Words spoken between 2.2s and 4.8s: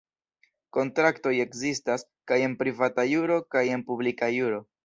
kaj en privata juro kaj en publika juro.